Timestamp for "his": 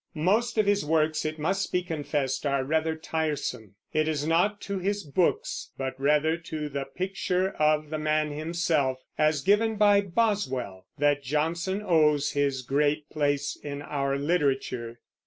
0.65-0.83, 4.79-5.03, 12.31-12.63